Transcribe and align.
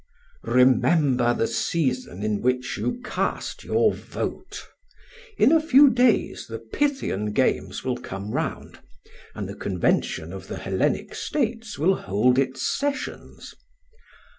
Remember 0.49 1.31
the 1.35 1.45
season 1.45 2.23
in 2.23 2.41
which 2.41 2.75
you 2.75 2.99
cast 3.05 3.63
your 3.63 3.93
vote. 3.93 4.67
In 5.37 5.51
a 5.51 5.61
few 5.61 5.91
days 5.91 6.47
the 6.47 6.57
Pythian 6.57 7.33
Games 7.33 7.83
will 7.83 7.97
come 7.97 8.31
round, 8.31 8.79
and 9.35 9.47
the 9.47 9.53
convention 9.53 10.33
of 10.33 10.47
the 10.47 10.57
Hellenic 10.57 11.13
States 11.13 11.77
will 11.77 11.93
hold 11.93 12.39
its 12.39 12.63
sessions. 12.67 13.53